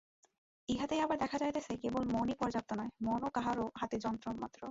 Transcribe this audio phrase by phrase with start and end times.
[0.69, 4.59] ইহাতেই আবার দেখা যাইতেছে, কেবল মনই পর্যাপ্ত নয়, মনও কাহারও হাতে যন্ত্রমাত্র।